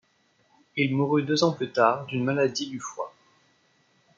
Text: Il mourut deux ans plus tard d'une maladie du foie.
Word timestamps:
Il 0.77 0.95
mourut 0.95 1.21
deux 1.21 1.43
ans 1.43 1.51
plus 1.53 1.69
tard 1.71 2.07
d'une 2.07 2.23
maladie 2.23 2.65
du 2.67 2.79
foie. 2.79 3.13